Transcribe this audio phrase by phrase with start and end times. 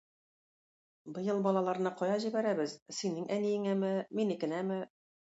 [1.17, 4.79] Быел балаларны кая җибәрәбез: синең әниеңәме, минекенәме?